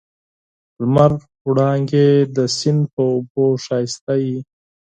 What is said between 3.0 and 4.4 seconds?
اوبو ښایسته وې.